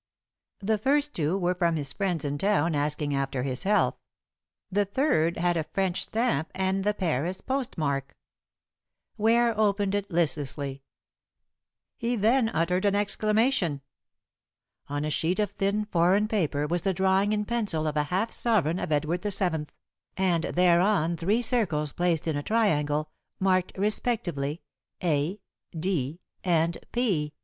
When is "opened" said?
9.55-9.93